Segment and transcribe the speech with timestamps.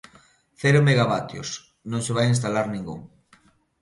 [0.61, 1.49] Cero megavatios,
[1.91, 2.99] non se vai instalar ningún.